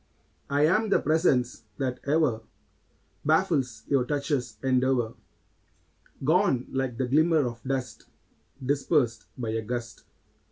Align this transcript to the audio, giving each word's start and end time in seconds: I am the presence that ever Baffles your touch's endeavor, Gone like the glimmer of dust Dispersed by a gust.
I 0.49 0.65
am 0.65 0.89
the 0.89 0.99
presence 0.99 1.61
that 1.77 1.99
ever 2.05 2.41
Baffles 3.23 3.83
your 3.87 4.03
touch's 4.03 4.57
endeavor, 4.63 5.13
Gone 6.23 6.65
like 6.71 6.97
the 6.97 7.05
glimmer 7.05 7.45
of 7.47 7.61
dust 7.63 8.05
Dispersed 8.65 9.25
by 9.37 9.49
a 9.49 9.61
gust. 9.61 10.05